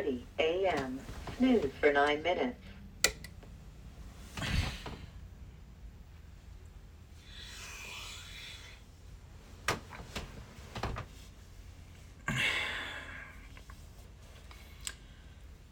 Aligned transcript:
5.30 0.00 0.20
a.m. 0.38 1.00
Snooze 1.36 1.70
for 1.80 1.92
9 1.92 2.22
minutes. 2.22 2.56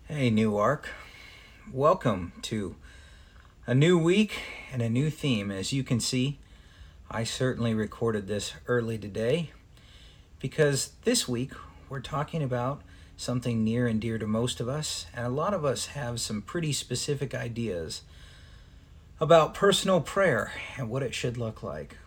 Hey, 0.06 0.30
Newark. 0.30 0.90
Welcome 1.72 2.32
to 2.42 2.76
a 3.66 3.74
new 3.74 3.96
week 3.98 4.40
and 4.72 4.82
a 4.82 4.88
new 4.88 5.10
theme. 5.10 5.50
As 5.50 5.72
you 5.72 5.84
can 5.84 6.00
see, 6.00 6.38
I 7.10 7.24
certainly 7.24 7.72
recorded 7.72 8.26
this 8.26 8.54
early 8.66 8.98
today 8.98 9.52
because 10.40 10.92
this 11.04 11.28
week 11.28 11.52
we're 11.88 12.00
talking 12.00 12.42
about 12.42 12.82
something 13.18 13.62
near 13.62 13.86
and 13.86 14.00
dear 14.00 14.16
to 14.16 14.26
most 14.26 14.60
of 14.60 14.68
us, 14.70 15.04
and 15.14 15.26
a 15.26 15.28
lot 15.28 15.52
of 15.52 15.66
us 15.66 15.88
have 15.88 16.22
some 16.22 16.40
pretty 16.40 16.72
specific 16.72 17.34
ideas 17.34 18.00
about 19.20 19.52
personal 19.52 20.00
prayer 20.00 20.52
and 20.78 20.88
what 20.88 21.02
it 21.02 21.12
should 21.12 21.36
look 21.36 21.62
like. 21.62 21.98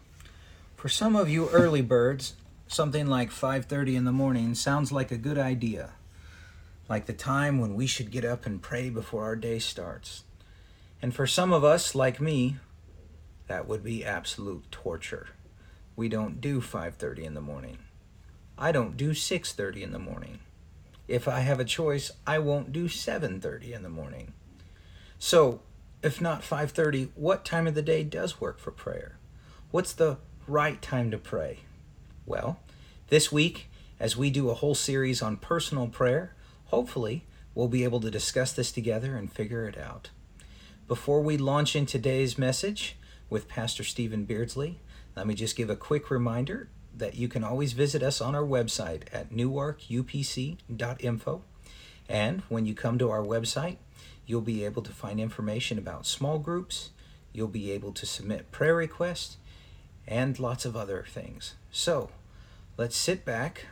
For 0.75 0.89
some 0.89 1.15
of 1.15 1.29
you 1.29 1.49
early 1.49 1.81
birds, 1.81 2.33
something 2.67 3.05
like 3.05 3.29
5:30 3.29 3.95
in 3.95 4.05
the 4.05 4.11
morning 4.11 4.55
sounds 4.55 4.91
like 4.91 5.11
a 5.11 5.17
good 5.17 5.37
idea 5.37 5.91
like 6.91 7.05
the 7.05 7.13
time 7.13 7.57
when 7.57 7.73
we 7.73 7.87
should 7.87 8.11
get 8.11 8.25
up 8.25 8.45
and 8.45 8.61
pray 8.61 8.89
before 8.89 9.23
our 9.23 9.37
day 9.37 9.59
starts. 9.59 10.25
And 11.01 11.15
for 11.15 11.25
some 11.25 11.53
of 11.53 11.63
us, 11.63 11.95
like 11.95 12.19
me, 12.19 12.57
that 13.47 13.65
would 13.65 13.81
be 13.81 14.03
absolute 14.03 14.69
torture. 14.71 15.29
We 15.95 16.09
don't 16.09 16.41
do 16.41 16.59
5:30 16.59 17.23
in 17.23 17.33
the 17.33 17.39
morning. 17.39 17.77
I 18.57 18.73
don't 18.73 18.97
do 18.97 19.13
6:30 19.13 19.83
in 19.83 19.93
the 19.93 19.99
morning. 19.99 20.39
If 21.11 21.27
I 21.27 21.41
have 21.41 21.59
a 21.59 21.65
choice, 21.65 22.11
I 22.25 22.39
won't 22.39 22.71
do 22.71 22.87
7:30 22.87 23.73
in 23.73 23.83
the 23.83 23.89
morning. 23.89 24.33
So, 25.19 25.61
if 26.01 26.21
not 26.21 26.41
5:30, 26.43 27.11
what 27.15 27.45
time 27.45 27.67
of 27.67 27.75
the 27.75 27.81
day 27.81 28.03
does 28.03 28.39
work 28.39 28.59
for 28.59 28.71
prayer? 28.71 29.17
What's 29.71 29.93
the 29.93 30.17
right 30.47 30.81
time 30.81 31.11
to 31.11 31.17
pray? 31.17 31.59
Well, 32.25 32.59
this 33.09 33.31
week 33.31 33.67
as 33.99 34.17
we 34.17 34.29
do 34.29 34.49
a 34.49 34.55
whole 34.55 34.73
series 34.73 35.21
on 35.21 35.37
personal 35.37 35.87
prayer, 35.87 36.33
Hopefully, 36.71 37.25
we'll 37.53 37.67
be 37.67 37.83
able 37.83 37.99
to 37.99 38.09
discuss 38.09 38.53
this 38.53 38.71
together 38.71 39.17
and 39.17 39.29
figure 39.29 39.67
it 39.67 39.77
out. 39.77 40.09
Before 40.87 41.21
we 41.21 41.35
launch 41.35 41.75
in 41.75 41.85
today's 41.85 42.37
message 42.37 42.95
with 43.29 43.49
Pastor 43.49 43.83
Stephen 43.83 44.23
Beardsley, 44.23 44.79
let 45.13 45.27
me 45.27 45.33
just 45.33 45.57
give 45.57 45.69
a 45.69 45.75
quick 45.75 46.09
reminder 46.09 46.69
that 46.95 47.15
you 47.15 47.27
can 47.27 47.43
always 47.43 47.73
visit 47.73 48.03
us 48.03 48.21
on 48.21 48.35
our 48.35 48.43
website 48.43 49.03
at 49.11 49.31
newarkupc.info. 49.31 51.41
And 52.09 52.41
when 52.49 52.65
you 52.65 52.73
come 52.73 52.97
to 52.99 53.09
our 53.09 53.23
website, 53.23 53.77
you'll 54.25 54.41
be 54.41 54.65
able 54.65 54.81
to 54.83 54.91
find 54.91 55.19
information 55.19 55.77
about 55.77 56.05
small 56.05 56.39
groups, 56.39 56.89
you'll 57.33 57.47
be 57.47 57.71
able 57.71 57.91
to 57.93 58.05
submit 58.05 58.51
prayer 58.51 58.75
requests, 58.75 59.37
and 60.07 60.39
lots 60.39 60.65
of 60.65 60.75
other 60.75 61.05
things. 61.07 61.55
So 61.71 62.09
let's 62.77 62.97
sit 62.97 63.23
back, 63.23 63.67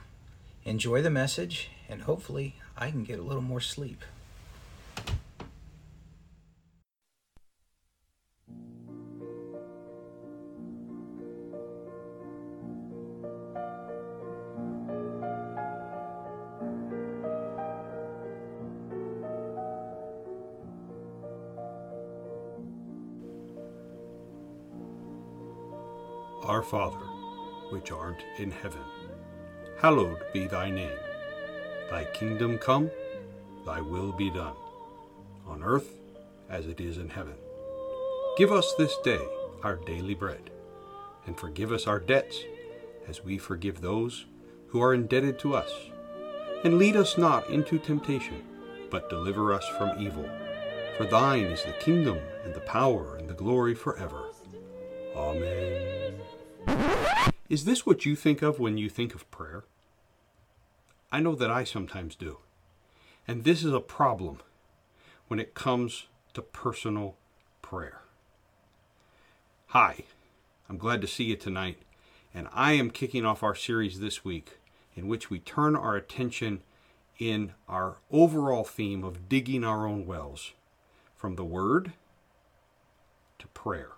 enjoy 0.64 1.02
the 1.02 1.10
message, 1.10 1.70
and 1.90 2.04
hopefully 2.04 2.56
I 2.78 2.92
can 2.92 3.04
get 3.04 3.20
a 3.20 3.24
little 3.24 3.42
more 3.42 3.62
sleep. 3.62 4.04
Our 26.50 26.64
Father, 26.64 27.06
which 27.70 27.92
art 27.92 28.24
in 28.40 28.50
heaven, 28.50 28.82
hallowed 29.78 30.18
be 30.34 30.48
thy 30.48 30.72
name. 30.72 30.98
Thy 31.92 32.06
kingdom 32.06 32.58
come, 32.58 32.90
thy 33.68 33.82
will 33.82 34.12
be 34.12 34.32
done, 34.32 34.56
on 35.46 35.62
earth 35.62 36.00
as 36.50 36.66
it 36.66 36.80
is 36.80 36.98
in 36.98 37.10
heaven. 37.10 37.36
Give 38.36 38.52
us 38.52 38.74
this 38.80 38.98
day 39.04 39.22
our 39.62 39.76
daily 39.76 40.16
bread, 40.16 40.50
and 41.28 41.38
forgive 41.38 41.72
us 41.72 41.86
our 41.86 42.00
debts 42.00 42.40
as 43.08 43.24
we 43.24 43.38
forgive 43.38 43.80
those 43.80 44.26
who 44.70 44.82
are 44.82 44.96
indebted 44.96 45.38
to 45.42 45.54
us. 45.56 45.72
And 46.64 46.80
lead 46.80 46.96
us 46.96 47.16
not 47.16 47.48
into 47.52 47.78
temptation, 47.78 48.44
but 48.90 49.08
deliver 49.08 49.54
us 49.54 49.68
from 49.78 50.00
evil. 50.00 50.28
For 50.98 51.06
thine 51.06 51.46
is 51.46 51.64
the 51.64 51.74
kingdom, 51.74 52.18
and 52.44 52.56
the 52.56 52.62
power, 52.62 53.18
and 53.18 53.30
the 53.30 53.36
glory 53.36 53.76
forever. 53.76 54.32
Amen. 55.16 55.99
Is 57.50 57.66
this 57.66 57.86
what 57.86 58.06
you 58.06 58.16
think 58.16 58.42
of 58.44 58.60
when 58.60 58.78
you 58.78 58.90
think 58.90 59.16
of 59.16 59.30
prayer? 59.32 59.64
I 61.12 61.20
know 61.20 61.34
that 61.34 61.50
I 61.50 61.64
sometimes 61.64 62.16
do. 62.16 62.38
And 63.28 63.44
this 63.44 63.64
is 63.64 63.74
a 63.74 63.80
problem 63.80 64.40
when 65.28 65.40
it 65.40 65.56
comes 65.56 66.06
to 66.34 66.42
personal 66.42 67.16
prayer. 67.62 68.02
Hi, 69.68 70.04
I'm 70.70 70.78
glad 70.78 71.02
to 71.02 71.08
see 71.08 71.24
you 71.26 71.36
tonight, 71.36 71.80
and 72.34 72.48
I 72.54 72.74
am 72.74 72.92
kicking 72.92 73.26
off 73.26 73.44
our 73.44 73.56
series 73.56 74.00
this 74.00 74.24
week 74.24 74.58
in 74.96 75.08
which 75.08 75.30
we 75.30 75.40
turn 75.40 75.76
our 75.76 75.96
attention 75.96 76.62
in 77.18 77.54
our 77.68 77.98
overall 78.12 78.64
theme 78.64 79.04
of 79.04 79.28
digging 79.28 79.64
our 79.64 79.88
own 79.88 80.06
wells 80.06 80.54
from 81.16 81.36
the 81.36 81.44
Word 81.44 81.94
to 83.40 83.48
prayer. 83.48 83.92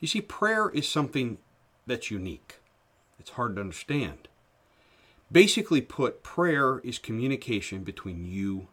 You 0.00 0.08
see, 0.08 0.20
prayer 0.20 0.68
is 0.68 0.88
something 0.88 1.38
that's 1.86 2.10
unique, 2.10 2.60
it's 3.18 3.30
hard 3.30 3.56
to 3.56 3.62
understand. 3.62 4.28
Basically 5.30 5.80
put, 5.80 6.22
prayer 6.22 6.80
is 6.84 6.98
communication 6.98 7.84
between 7.84 8.26
you 8.26 8.68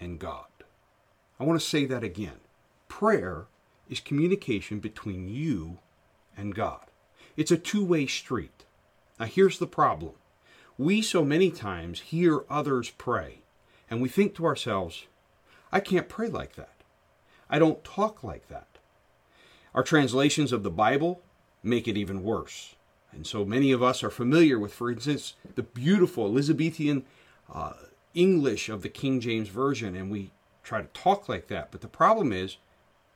and 0.00 0.18
God. 0.18 0.46
I 1.38 1.44
want 1.44 1.60
to 1.60 1.66
say 1.66 1.84
that 1.84 2.02
again. 2.02 2.40
Prayer 2.88 3.46
is 3.88 4.00
communication 4.00 4.80
between 4.80 5.28
you 5.28 5.78
and 6.36 6.54
God. 6.54 6.86
It's 7.36 7.50
a 7.50 7.58
two 7.58 7.84
way 7.84 8.06
street. 8.06 8.64
Now, 9.18 9.26
here's 9.26 9.58
the 9.58 9.66
problem 9.66 10.14
we 10.78 11.02
so 11.02 11.24
many 11.24 11.50
times 11.50 12.00
hear 12.00 12.44
others 12.48 12.90
pray, 12.90 13.42
and 13.90 14.00
we 14.00 14.08
think 14.08 14.34
to 14.36 14.46
ourselves, 14.46 15.06
I 15.72 15.80
can't 15.80 16.08
pray 16.08 16.28
like 16.28 16.54
that. 16.54 16.74
I 17.50 17.58
don't 17.58 17.84
talk 17.84 18.22
like 18.22 18.48
that. 18.48 18.78
Our 19.74 19.82
translations 19.82 20.52
of 20.52 20.62
the 20.62 20.70
Bible 20.70 21.20
make 21.62 21.88
it 21.88 21.96
even 21.96 22.22
worse. 22.22 22.74
And 23.12 23.26
so 23.26 23.44
many 23.44 23.72
of 23.72 23.82
us 23.82 24.02
are 24.02 24.10
familiar 24.10 24.58
with, 24.58 24.72
for 24.74 24.90
instance, 24.90 25.34
the 25.54 25.62
beautiful 25.62 26.26
Elizabethan 26.26 27.04
uh, 27.52 27.72
English 28.14 28.68
of 28.68 28.82
the 28.82 28.88
King 28.88 29.20
James 29.20 29.48
Version, 29.48 29.94
and 29.96 30.10
we 30.10 30.30
try 30.62 30.82
to 30.82 30.88
talk 30.88 31.28
like 31.28 31.48
that. 31.48 31.70
But 31.70 31.80
the 31.80 31.88
problem 31.88 32.32
is, 32.32 32.58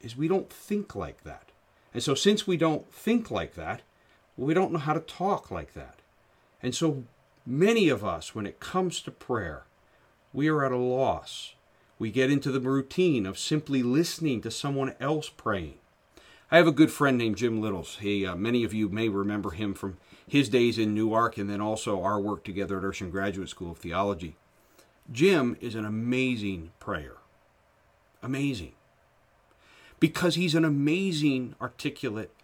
is 0.00 0.16
we 0.16 0.28
don't 0.28 0.50
think 0.50 0.94
like 0.97 1.25
that. 1.25 1.50
And 1.92 2.02
so 2.02 2.14
since 2.14 2.47
we 2.47 2.56
don't 2.56 2.91
think 2.92 3.31
like 3.31 3.54
that, 3.54 3.82
well, 4.36 4.47
we 4.47 4.54
don't 4.54 4.72
know 4.72 4.78
how 4.78 4.94
to 4.94 5.00
talk 5.00 5.50
like 5.50 5.75
that. 5.75 6.00
And 6.62 6.75
so 6.75 7.04
many 7.44 7.88
of 7.88 8.04
us, 8.04 8.34
when 8.34 8.47
it 8.47 8.60
comes 8.60 9.00
to 9.02 9.10
prayer, 9.10 9.64
we 10.32 10.48
are 10.48 10.64
at 10.64 10.72
a 10.72 10.76
loss. 10.76 11.54
We 11.98 12.10
get 12.10 12.31
into 12.31 12.50
the 12.50 12.60
routine 12.60 13.26
of 13.26 13.38
simply 13.38 13.82
listening 13.82 14.41
to 14.42 14.50
someone 14.50 14.94
else 14.98 15.28
praying. 15.28 15.78
I 16.52 16.58
have 16.58 16.66
a 16.66 16.72
good 16.72 16.92
friend 16.92 17.16
named 17.16 17.38
Jim 17.38 17.62
Littles. 17.62 17.96
He, 18.02 18.26
uh, 18.26 18.36
many 18.36 18.62
of 18.62 18.74
you 18.74 18.90
may 18.90 19.08
remember 19.08 19.52
him 19.52 19.72
from 19.72 19.96
his 20.28 20.50
days 20.50 20.76
in 20.76 20.92
Newark 20.92 21.38
and 21.38 21.48
then 21.48 21.62
also 21.62 22.02
our 22.02 22.20
work 22.20 22.44
together 22.44 22.76
at 22.76 22.84
Urshan 22.84 23.10
Graduate 23.10 23.49
School 23.49 23.70
of 23.70 23.78
Theology. 23.78 24.37
Jim 25.10 25.56
is 25.62 25.75
an 25.75 25.87
amazing 25.87 26.72
prayer. 26.78 27.16
Amazing. 28.22 28.75
Because 29.99 30.34
he's 30.34 30.54
an 30.54 30.66
amazing, 30.66 31.54
articulate 31.58 32.34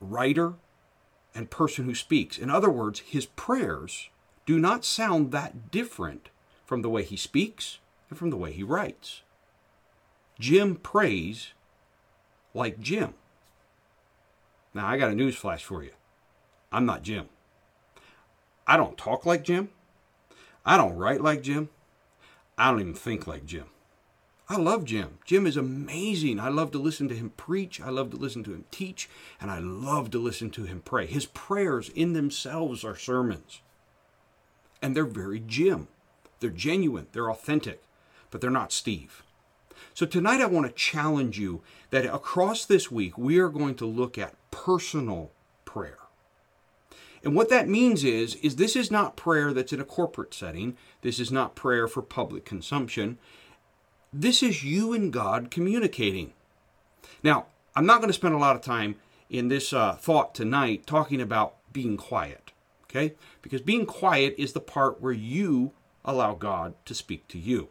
writer 0.00 0.54
and 1.34 1.50
person 1.50 1.86
who 1.86 1.94
speaks. 1.96 2.38
In 2.38 2.50
other 2.50 2.70
words, 2.70 3.00
his 3.00 3.26
prayers 3.26 4.10
do 4.46 4.60
not 4.60 4.84
sound 4.84 5.32
that 5.32 5.72
different 5.72 6.28
from 6.64 6.82
the 6.82 6.88
way 6.88 7.02
he 7.02 7.16
speaks 7.16 7.80
and 8.08 8.16
from 8.16 8.30
the 8.30 8.36
way 8.36 8.52
he 8.52 8.62
writes. 8.62 9.22
Jim 10.38 10.76
prays 10.76 11.52
like 12.54 12.78
Jim. 12.78 13.14
Now, 14.74 14.86
I 14.86 14.98
got 14.98 15.12
a 15.12 15.14
news 15.14 15.36
flash 15.36 15.64
for 15.64 15.82
you. 15.82 15.92
I'm 16.72 16.84
not 16.84 17.02
Jim. 17.02 17.28
I 18.66 18.76
don't 18.76 18.98
talk 18.98 19.24
like 19.24 19.44
Jim. 19.44 19.70
I 20.66 20.76
don't 20.76 20.96
write 20.96 21.20
like 21.20 21.42
Jim. 21.42 21.68
I 22.58 22.70
don't 22.70 22.80
even 22.80 22.94
think 22.94 23.26
like 23.26 23.46
Jim. 23.46 23.66
I 24.48 24.56
love 24.56 24.84
Jim. 24.84 25.18
Jim 25.24 25.46
is 25.46 25.56
amazing. 25.56 26.38
I 26.38 26.48
love 26.48 26.70
to 26.72 26.78
listen 26.78 27.08
to 27.08 27.14
him 27.14 27.30
preach. 27.30 27.80
I 27.80 27.88
love 27.88 28.10
to 28.10 28.16
listen 28.16 28.44
to 28.44 28.52
him 28.52 28.64
teach. 28.70 29.08
And 29.40 29.50
I 29.50 29.58
love 29.58 30.10
to 30.10 30.18
listen 30.18 30.50
to 30.50 30.64
him 30.64 30.82
pray. 30.84 31.06
His 31.06 31.26
prayers 31.26 31.88
in 31.94 32.12
themselves 32.12 32.84
are 32.84 32.96
sermons. 32.96 33.60
And 34.82 34.94
they're 34.94 35.04
very 35.06 35.40
Jim. 35.40 35.88
They're 36.40 36.50
genuine, 36.50 37.06
they're 37.12 37.30
authentic, 37.30 37.82
but 38.30 38.42
they're 38.42 38.50
not 38.50 38.70
Steve. 38.70 39.23
So 39.92 40.06
tonight 40.06 40.40
I 40.40 40.46
want 40.46 40.66
to 40.66 40.72
challenge 40.72 41.38
you 41.38 41.62
that 41.90 42.06
across 42.06 42.64
this 42.64 42.90
week 42.90 43.18
we 43.18 43.38
are 43.38 43.48
going 43.48 43.74
to 43.76 43.86
look 43.86 44.16
at 44.16 44.34
personal 44.50 45.30
prayer. 45.64 45.98
And 47.22 47.34
what 47.34 47.48
that 47.48 47.68
means 47.68 48.04
is 48.04 48.34
is 48.36 48.56
this 48.56 48.76
is 48.76 48.90
not 48.90 49.16
prayer 49.16 49.52
that's 49.52 49.72
in 49.72 49.80
a 49.80 49.84
corporate 49.84 50.34
setting. 50.34 50.76
This 51.02 51.18
is 51.18 51.32
not 51.32 51.54
prayer 51.54 51.88
for 51.88 52.02
public 52.02 52.44
consumption. 52.44 53.18
This 54.12 54.42
is 54.42 54.62
you 54.62 54.92
and 54.92 55.12
God 55.12 55.50
communicating. 55.50 56.34
Now, 57.22 57.46
I'm 57.74 57.86
not 57.86 57.98
going 57.98 58.08
to 58.08 58.14
spend 58.14 58.34
a 58.34 58.38
lot 58.38 58.54
of 58.54 58.62
time 58.62 58.96
in 59.28 59.48
this 59.48 59.72
uh, 59.72 59.94
thought 59.94 60.34
tonight 60.34 60.86
talking 60.86 61.20
about 61.20 61.56
being 61.72 61.96
quiet, 61.96 62.52
okay? 62.84 63.14
Because 63.42 63.60
being 63.60 63.86
quiet 63.86 64.34
is 64.38 64.52
the 64.52 64.60
part 64.60 65.00
where 65.00 65.12
you 65.12 65.72
allow 66.04 66.34
God 66.34 66.74
to 66.84 66.94
speak 66.94 67.26
to 67.28 67.38
you. 67.38 67.68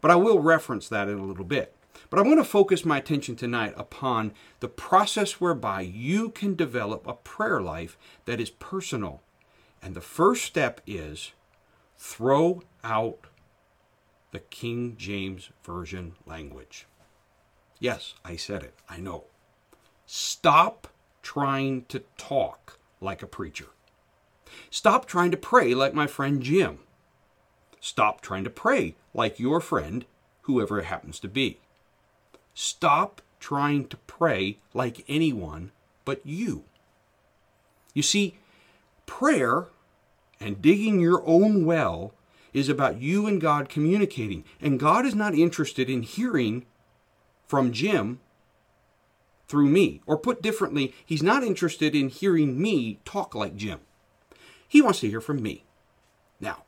But 0.00 0.10
I 0.10 0.16
will 0.16 0.40
reference 0.40 0.88
that 0.88 1.08
in 1.08 1.18
a 1.18 1.24
little 1.24 1.44
bit. 1.44 1.74
But 2.10 2.18
I 2.18 2.22
want 2.22 2.38
to 2.38 2.44
focus 2.44 2.84
my 2.84 2.98
attention 2.98 3.36
tonight 3.36 3.74
upon 3.76 4.32
the 4.60 4.68
process 4.68 5.40
whereby 5.40 5.80
you 5.80 6.30
can 6.30 6.54
develop 6.54 7.06
a 7.06 7.14
prayer 7.14 7.60
life 7.60 7.96
that 8.26 8.40
is 8.40 8.50
personal. 8.50 9.22
And 9.82 9.94
the 9.94 10.00
first 10.00 10.44
step 10.44 10.80
is 10.86 11.32
throw 11.98 12.62
out 12.84 13.26
the 14.32 14.40
King 14.40 14.96
James 14.98 15.50
Version 15.64 16.14
language. 16.26 16.86
Yes, 17.78 18.14
I 18.24 18.36
said 18.36 18.62
it. 18.62 18.74
I 18.88 18.98
know. 18.98 19.24
Stop 20.06 20.88
trying 21.22 21.84
to 21.86 22.00
talk 22.16 22.78
like 23.00 23.22
a 23.22 23.26
preacher. 23.26 23.68
Stop 24.70 25.06
trying 25.06 25.30
to 25.30 25.36
pray 25.36 25.74
like 25.74 25.94
my 25.94 26.06
friend 26.06 26.42
Jim. 26.42 26.80
Stop 27.80 28.20
trying 28.20 28.44
to 28.44 28.50
pray 28.50 28.94
like 29.14 29.38
your 29.38 29.60
friend, 29.60 30.04
whoever 30.42 30.78
it 30.78 30.86
happens 30.86 31.18
to 31.20 31.28
be. 31.28 31.58
Stop 32.54 33.20
trying 33.40 33.86
to 33.88 33.96
pray 33.98 34.58
like 34.74 35.04
anyone 35.08 35.72
but 36.04 36.20
you. 36.24 36.64
You 37.94 38.02
see, 38.02 38.38
prayer 39.06 39.66
and 40.40 40.60
digging 40.60 41.00
your 41.00 41.22
own 41.26 41.64
well 41.64 42.12
is 42.52 42.68
about 42.68 43.00
you 43.00 43.26
and 43.26 43.40
God 43.40 43.68
communicating. 43.68 44.44
And 44.60 44.80
God 44.80 45.04
is 45.04 45.14
not 45.14 45.34
interested 45.34 45.90
in 45.90 46.02
hearing 46.02 46.66
from 47.46 47.72
Jim 47.72 48.20
through 49.48 49.68
me. 49.68 50.00
Or 50.06 50.16
put 50.16 50.42
differently, 50.42 50.94
He's 51.04 51.22
not 51.22 51.44
interested 51.44 51.94
in 51.94 52.08
hearing 52.08 52.60
me 52.60 52.98
talk 53.04 53.34
like 53.34 53.56
Jim. 53.56 53.80
He 54.68 54.82
wants 54.82 55.00
to 55.00 55.08
hear 55.08 55.20
from 55.20 55.42
me. 55.42 55.64
Now, 56.40 56.64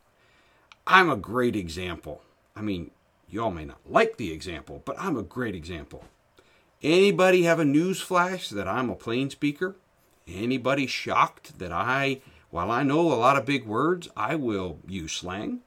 I'm 0.88 1.08
a 1.08 1.16
great 1.16 1.54
example. 1.54 2.22
I 2.56 2.62
mean, 2.62 2.90
Y'all 3.30 3.50
may 3.50 3.66
not 3.66 3.80
like 3.84 4.16
the 4.16 4.32
example, 4.32 4.82
but 4.86 4.96
I'm 4.98 5.16
a 5.16 5.22
great 5.22 5.54
example. 5.54 6.04
Anybody 6.82 7.42
have 7.42 7.58
a 7.58 7.64
news 7.64 8.00
flash 8.00 8.48
that 8.48 8.66
I'm 8.66 8.88
a 8.88 8.94
plain 8.94 9.28
speaker? 9.28 9.76
Anybody 10.26 10.86
shocked 10.86 11.58
that 11.58 11.72
I, 11.72 12.20
while 12.50 12.70
I 12.70 12.82
know 12.82 13.00
a 13.00 13.14
lot 13.14 13.36
of 13.36 13.44
big 13.44 13.66
words, 13.66 14.08
I 14.16 14.34
will 14.34 14.78
use 14.86 15.12
slang? 15.12 15.60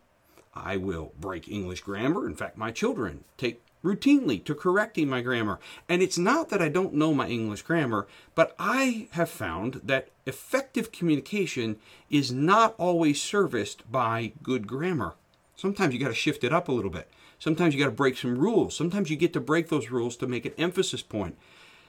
I 0.55 0.77
will 0.77 1.13
break 1.19 1.47
English 1.47 1.81
grammar. 1.81 2.27
In 2.27 2.35
fact, 2.35 2.57
my 2.57 2.71
children 2.71 3.25
take 3.37 3.61
routinely 3.83 4.43
to 4.45 4.55
correcting 4.55 5.09
my 5.09 5.21
grammar. 5.21 5.59
And 5.89 6.01
it's 6.01 6.17
not 6.17 6.49
that 6.49 6.61
I 6.61 6.69
don't 6.69 6.93
know 6.93 7.13
my 7.13 7.27
English 7.27 7.63
grammar, 7.63 8.07
but 8.35 8.55
I 8.59 9.07
have 9.11 9.29
found 9.29 9.81
that 9.83 10.09
effective 10.25 10.91
communication 10.91 11.77
is 12.09 12.31
not 12.31 12.75
always 12.77 13.21
serviced 13.21 13.89
by 13.91 14.33
good 14.43 14.67
grammar. 14.67 15.15
Sometimes 15.55 15.93
you 15.93 15.99
got 15.99 16.07
to 16.07 16.13
shift 16.13 16.43
it 16.43 16.53
up 16.53 16.67
a 16.67 16.71
little 16.71 16.91
bit. 16.91 17.09
Sometimes 17.39 17.73
you 17.73 17.79
got 17.79 17.89
to 17.89 17.95
break 17.95 18.17
some 18.17 18.37
rules. 18.37 18.75
Sometimes 18.75 19.09
you 19.09 19.15
get 19.17 19.33
to 19.33 19.39
break 19.39 19.69
those 19.69 19.89
rules 19.89 20.15
to 20.17 20.27
make 20.27 20.45
an 20.45 20.53
emphasis 20.57 21.01
point. 21.01 21.37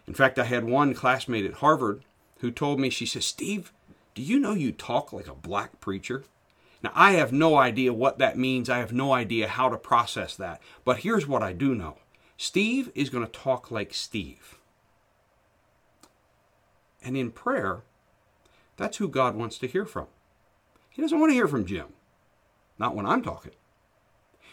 In 0.06 0.14
fact, 0.14 0.38
I 0.38 0.44
had 0.44 0.64
one 0.64 0.94
classmate 0.94 1.44
at 1.44 1.54
Harvard 1.54 2.04
who 2.40 2.50
told 2.50 2.80
me, 2.80 2.90
she 2.90 3.06
says, 3.06 3.24
Steve, 3.24 3.72
do 4.14 4.22
you 4.22 4.38
know 4.38 4.52
you 4.52 4.72
talk 4.72 5.12
like 5.12 5.28
a 5.28 5.34
black 5.34 5.80
preacher? 5.80 6.24
Now, 6.82 6.90
I 6.94 7.12
have 7.12 7.32
no 7.32 7.56
idea 7.56 7.92
what 7.92 8.18
that 8.18 8.36
means. 8.36 8.68
I 8.68 8.78
have 8.78 8.92
no 8.92 9.12
idea 9.12 9.46
how 9.46 9.68
to 9.68 9.76
process 9.76 10.34
that. 10.36 10.60
But 10.84 10.98
here's 10.98 11.26
what 11.26 11.42
I 11.42 11.52
do 11.52 11.74
know 11.74 11.96
Steve 12.36 12.90
is 12.94 13.10
going 13.10 13.24
to 13.24 13.30
talk 13.30 13.70
like 13.70 13.94
Steve. 13.94 14.58
And 17.04 17.16
in 17.16 17.30
prayer, 17.30 17.82
that's 18.76 18.96
who 18.96 19.08
God 19.08 19.36
wants 19.36 19.58
to 19.58 19.66
hear 19.66 19.84
from. 19.84 20.06
He 20.90 21.02
doesn't 21.02 21.18
want 21.18 21.30
to 21.30 21.34
hear 21.34 21.48
from 21.48 21.64
Jim, 21.64 21.86
not 22.78 22.94
when 22.94 23.06
I'm 23.06 23.22
talking. 23.22 23.52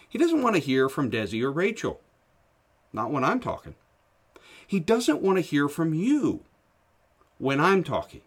He 0.07 0.17
doesn't 0.17 0.41
want 0.41 0.55
to 0.55 0.61
hear 0.61 0.89
from 0.89 1.11
Desi 1.11 1.43
or 1.43 1.51
Rachel. 1.51 2.01
Not 2.91 3.11
when 3.11 3.23
I'm 3.23 3.39
talking. 3.39 3.75
He 4.65 4.79
doesn't 4.79 5.21
want 5.21 5.37
to 5.37 5.41
hear 5.41 5.67
from 5.67 5.93
you 5.93 6.43
when 7.37 7.59
I'm 7.59 7.83
talking. 7.83 8.21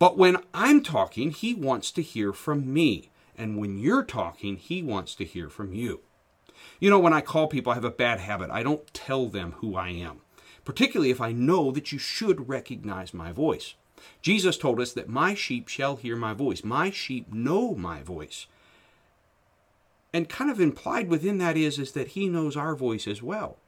But 0.00 0.16
when 0.16 0.38
I'm 0.54 0.82
talking, 0.82 1.30
he 1.30 1.54
wants 1.54 1.92
to 1.92 2.02
hear 2.02 2.32
from 2.32 2.72
me. 2.72 3.10
And 3.36 3.58
when 3.58 3.78
you're 3.78 4.02
talking, 4.02 4.56
he 4.56 4.82
wants 4.82 5.14
to 5.16 5.24
hear 5.24 5.50
from 5.50 5.74
you. 5.74 6.00
You 6.80 6.88
know, 6.88 6.98
when 6.98 7.12
I 7.12 7.20
call 7.20 7.48
people, 7.48 7.70
I 7.70 7.74
have 7.74 7.84
a 7.84 7.90
bad 7.90 8.18
habit. 8.18 8.50
I 8.50 8.62
don't 8.62 8.92
tell 8.94 9.26
them 9.26 9.52
who 9.58 9.76
I 9.76 9.90
am, 9.90 10.22
particularly 10.64 11.10
if 11.10 11.20
I 11.20 11.32
know 11.32 11.70
that 11.70 11.92
you 11.92 11.98
should 11.98 12.48
recognize 12.48 13.12
my 13.12 13.30
voice. 13.30 13.74
Jesus 14.22 14.56
told 14.56 14.80
us 14.80 14.94
that 14.94 15.10
my 15.10 15.34
sheep 15.34 15.68
shall 15.68 15.96
hear 15.96 16.16
my 16.16 16.32
voice. 16.32 16.64
My 16.64 16.90
sheep 16.90 17.30
know 17.30 17.74
my 17.74 18.02
voice. 18.02 18.46
And 20.14 20.30
kind 20.30 20.50
of 20.50 20.60
implied 20.60 21.08
within 21.08 21.36
that 21.38 21.58
is, 21.58 21.78
is 21.78 21.92
that 21.92 22.08
he 22.08 22.26
knows 22.26 22.56
our 22.56 22.74
voice 22.74 23.06
as 23.06 23.22
well. 23.22 23.58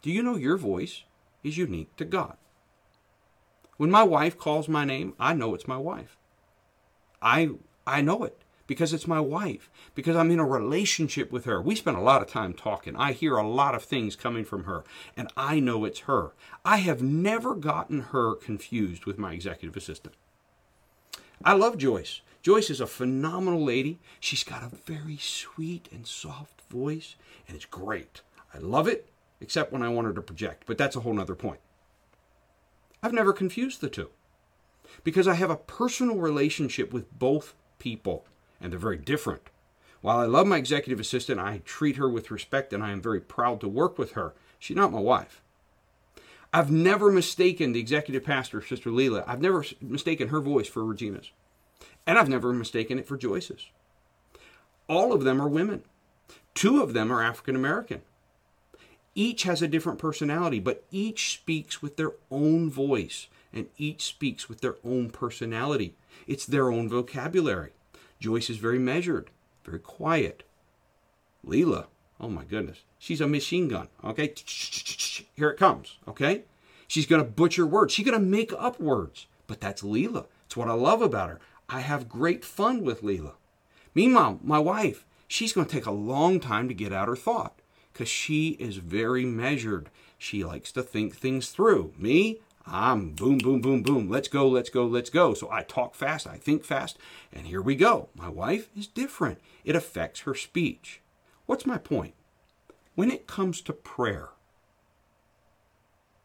Do 0.00 0.12
you 0.12 0.22
know 0.22 0.36
your 0.36 0.56
voice 0.56 1.02
is 1.42 1.58
unique 1.58 1.96
to 1.96 2.04
God? 2.04 2.36
When 3.78 3.90
my 3.90 4.02
wife 4.02 4.36
calls 4.36 4.68
my 4.68 4.84
name, 4.84 5.14
I 5.18 5.32
know 5.32 5.54
it's 5.54 5.68
my 5.68 5.78
wife. 5.78 6.18
I 7.22 7.50
I 7.86 8.02
know 8.02 8.24
it 8.24 8.42
because 8.66 8.92
it's 8.92 9.06
my 9.06 9.20
wife, 9.20 9.70
because 9.94 10.14
I'm 10.14 10.30
in 10.30 10.40
a 10.40 10.44
relationship 10.44 11.32
with 11.32 11.46
her. 11.46 11.62
We 11.62 11.74
spend 11.74 11.96
a 11.96 12.02
lot 12.02 12.20
of 12.20 12.28
time 12.28 12.52
talking. 12.52 12.94
I 12.96 13.12
hear 13.12 13.36
a 13.36 13.48
lot 13.48 13.74
of 13.74 13.82
things 13.82 14.14
coming 14.14 14.44
from 14.44 14.64
her, 14.64 14.84
and 15.16 15.32
I 15.36 15.58
know 15.58 15.84
it's 15.84 16.00
her. 16.00 16.32
I 16.64 16.78
have 16.78 17.00
never 17.00 17.54
gotten 17.54 18.00
her 18.12 18.34
confused 18.34 19.06
with 19.06 19.16
my 19.16 19.32
executive 19.32 19.76
assistant. 19.76 20.16
I 21.42 21.54
love 21.54 21.78
Joyce. 21.78 22.20
Joyce 22.42 22.70
is 22.70 22.80
a 22.80 22.86
phenomenal 22.86 23.64
lady. 23.64 24.00
She's 24.20 24.44
got 24.44 24.62
a 24.62 24.76
very 24.76 25.16
sweet 25.16 25.88
and 25.92 26.06
soft 26.06 26.60
voice, 26.68 27.14
and 27.46 27.56
it's 27.56 27.64
great. 27.64 28.22
I 28.52 28.58
love 28.58 28.88
it, 28.88 29.08
except 29.40 29.72
when 29.72 29.82
I 29.82 29.88
want 29.88 30.08
her 30.08 30.12
to 30.14 30.20
project, 30.20 30.64
but 30.66 30.76
that's 30.76 30.96
a 30.96 31.00
whole 31.00 31.14
nother 31.14 31.36
point. 31.36 31.60
I've 33.02 33.12
never 33.12 33.32
confused 33.32 33.80
the 33.80 33.88
two 33.88 34.10
because 35.04 35.28
I 35.28 35.34
have 35.34 35.50
a 35.50 35.56
personal 35.56 36.16
relationship 36.16 36.92
with 36.92 37.18
both 37.18 37.54
people, 37.78 38.24
and 38.60 38.72
they're 38.72 38.78
very 38.78 38.96
different. 38.96 39.50
While 40.00 40.18
I 40.18 40.26
love 40.26 40.46
my 40.46 40.56
executive 40.56 41.00
assistant, 41.00 41.40
I 41.40 41.60
treat 41.64 41.96
her 41.96 42.08
with 42.08 42.30
respect 42.30 42.72
and 42.72 42.82
I 42.82 42.90
am 42.92 43.02
very 43.02 43.20
proud 43.20 43.60
to 43.60 43.68
work 43.68 43.98
with 43.98 44.12
her. 44.12 44.34
She's 44.58 44.76
not 44.76 44.92
my 44.92 45.00
wife. 45.00 45.42
I've 46.52 46.70
never 46.70 47.10
mistaken 47.10 47.72
the 47.72 47.80
executive 47.80 48.24
pastor, 48.24 48.62
Sister 48.62 48.90
Leela, 48.90 49.24
I've 49.26 49.42
never 49.42 49.64
mistaken 49.80 50.28
her 50.28 50.40
voice 50.40 50.68
for 50.68 50.84
Regina's. 50.84 51.30
And 52.06 52.18
I've 52.18 52.28
never 52.28 52.52
mistaken 52.52 52.98
it 52.98 53.06
for 53.06 53.18
Joyce's. 53.18 53.68
All 54.88 55.12
of 55.12 55.24
them 55.24 55.42
are 55.42 55.48
women. 55.48 55.82
Two 56.54 56.82
of 56.82 56.94
them 56.94 57.12
are 57.12 57.22
African 57.22 57.54
American. 57.54 58.00
Each 59.14 59.42
has 59.44 59.62
a 59.62 59.68
different 59.68 59.98
personality, 59.98 60.60
but 60.60 60.84
each 60.90 61.32
speaks 61.32 61.82
with 61.82 61.96
their 61.96 62.12
own 62.30 62.70
voice 62.70 63.28
and 63.52 63.66
each 63.76 64.04
speaks 64.04 64.48
with 64.48 64.60
their 64.60 64.76
own 64.84 65.10
personality. 65.10 65.94
It's 66.26 66.46
their 66.46 66.70
own 66.70 66.88
vocabulary. 66.88 67.70
Joyce 68.20 68.50
is 68.50 68.58
very 68.58 68.78
measured, 68.78 69.30
very 69.64 69.78
quiet. 69.78 70.42
Leela, 71.46 71.86
oh 72.20 72.28
my 72.28 72.44
goodness, 72.44 72.82
she's 72.98 73.20
a 73.20 73.28
machine 73.28 73.68
gun, 73.68 73.88
okay? 74.04 74.34
Here 75.34 75.50
it 75.50 75.56
comes, 75.56 75.96
okay? 76.06 76.42
She's 76.86 77.06
going 77.06 77.22
to 77.22 77.28
butcher 77.28 77.66
words. 77.66 77.92
She's 77.92 78.06
going 78.06 78.18
to 78.18 78.24
make 78.24 78.52
up 78.52 78.80
words, 78.80 79.26
but 79.46 79.60
that's 79.60 79.82
Leela. 79.82 80.26
It's 80.46 80.56
what 80.56 80.68
I 80.68 80.72
love 80.72 81.02
about 81.02 81.30
her. 81.30 81.40
I 81.68 81.80
have 81.80 82.08
great 82.08 82.44
fun 82.44 82.82
with 82.82 83.02
Leela. 83.02 83.32
Meanwhile, 83.94 84.40
my 84.42 84.58
wife, 84.58 85.04
she's 85.26 85.52
going 85.52 85.66
to 85.66 85.72
take 85.72 85.86
a 85.86 85.90
long 85.90 86.40
time 86.40 86.68
to 86.68 86.74
get 86.74 86.92
out 86.92 87.08
her 87.08 87.16
thought 87.16 87.58
because 87.98 88.08
she 88.08 88.50
is 88.60 88.76
very 88.76 89.24
measured. 89.24 89.90
She 90.16 90.44
likes 90.44 90.70
to 90.70 90.84
think 90.84 91.16
things 91.16 91.48
through. 91.48 91.94
Me, 91.98 92.38
I'm 92.64 93.10
boom, 93.10 93.38
boom, 93.38 93.60
boom, 93.60 93.82
boom. 93.82 94.08
Let's 94.08 94.28
go, 94.28 94.46
let's 94.46 94.70
go, 94.70 94.86
let's 94.86 95.10
go. 95.10 95.34
So 95.34 95.50
I 95.50 95.64
talk 95.64 95.96
fast, 95.96 96.24
I 96.24 96.36
think 96.36 96.64
fast, 96.64 96.96
and 97.32 97.48
here 97.48 97.60
we 97.60 97.74
go. 97.74 98.08
My 98.14 98.28
wife 98.28 98.68
is 98.76 98.86
different. 98.86 99.40
It 99.64 99.74
affects 99.74 100.20
her 100.20 100.36
speech. 100.36 101.00
What's 101.46 101.66
my 101.66 101.76
point? 101.76 102.14
When 102.94 103.10
it 103.10 103.26
comes 103.26 103.60
to 103.62 103.72
prayer, 103.72 104.28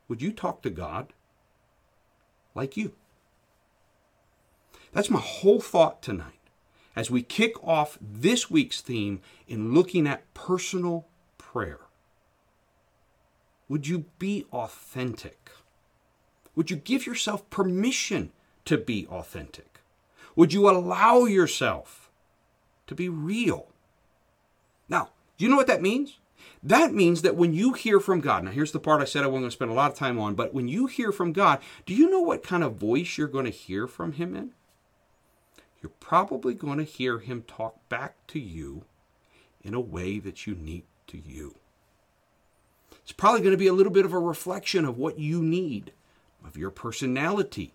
would 0.07 0.21
you 0.21 0.31
talk 0.31 0.61
to 0.61 0.69
God 0.69 1.11
like 2.53 2.77
you? 2.77 2.91
That's 4.91 5.09
my 5.09 5.19
whole 5.19 5.59
thought 5.59 6.03
tonight. 6.03 6.39
as 6.95 7.09
we 7.09 7.23
kick 7.23 7.55
off 7.63 7.97
this 7.99 8.51
week's 8.51 8.79
theme 8.79 9.21
in 9.47 9.73
looking 9.73 10.05
at 10.05 10.31
personal 10.35 11.07
prayer. 11.53 11.81
Would 13.69 13.87
you 13.87 14.05
be 14.17 14.45
authentic? 14.51 15.51
Would 16.55 16.71
you 16.71 16.77
give 16.77 17.05
yourself 17.05 17.47
permission 17.51 18.31
to 18.65 18.77
be 18.77 19.07
authentic? 19.07 19.79
Would 20.35 20.51
you 20.51 20.67
allow 20.67 21.25
yourself 21.25 22.09
to 22.87 22.95
be 22.95 23.07
real? 23.07 23.67
Now, 24.89 25.09
do 25.37 25.45
you 25.45 25.51
know 25.51 25.57
what 25.57 25.67
that 25.67 25.81
means? 25.81 26.17
That 26.61 26.93
means 26.93 27.21
that 27.21 27.35
when 27.35 27.53
you 27.53 27.73
hear 27.73 27.99
from 27.99 28.19
God, 28.19 28.43
now 28.43 28.51
here's 28.51 28.71
the 28.71 28.79
part 28.79 29.01
I 29.01 29.05
said 29.05 29.23
I 29.23 29.27
wasn't 29.27 29.43
going 29.43 29.49
to 29.49 29.55
spend 29.55 29.71
a 29.71 29.75
lot 29.75 29.91
of 29.91 29.97
time 29.97 30.19
on, 30.19 30.33
but 30.33 30.53
when 30.53 30.67
you 30.67 30.87
hear 30.87 31.11
from 31.11 31.33
God, 31.33 31.59
do 31.85 31.93
you 31.93 32.09
know 32.09 32.21
what 32.21 32.43
kind 32.43 32.63
of 32.63 32.75
voice 32.75 33.17
you're 33.17 33.27
going 33.27 33.45
to 33.45 33.51
hear 33.51 33.85
from 33.85 34.13
Him 34.13 34.35
in? 34.35 34.51
You're 35.81 35.91
probably 35.99 36.53
going 36.53 36.79
to 36.79 36.83
hear 36.83 37.19
Him 37.19 37.43
talk 37.43 37.87
back 37.89 38.15
to 38.27 38.39
you 38.39 38.85
in 39.61 39.73
a 39.73 39.79
way 39.79 40.19
that's 40.19 40.47
unique 40.47 40.87
to 41.07 41.17
you. 41.17 41.55
It's 43.01 43.11
probably 43.11 43.41
going 43.41 43.51
to 43.51 43.57
be 43.57 43.67
a 43.67 43.73
little 43.73 43.91
bit 43.91 44.05
of 44.05 44.13
a 44.13 44.19
reflection 44.19 44.85
of 44.85 44.97
what 44.97 45.19
you 45.19 45.41
need, 45.41 45.91
of 46.45 46.57
your 46.57 46.71
personality. 46.71 47.73